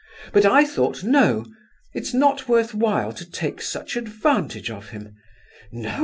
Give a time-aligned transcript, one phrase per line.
[0.33, 1.45] But I thought, no!
[1.93, 5.13] it's not worthwhile to take such advantage of him.
[5.71, 5.99] No!